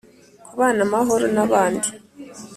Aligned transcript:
Kubana 0.47 0.79
amahoro 0.87 1.25
n 1.35 1.37
abandi 1.45 1.89